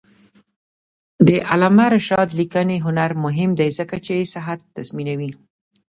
[1.27, 5.31] د علامه رشاد لیکنی هنر مهم دی ځکه چې صحت تضمینوي.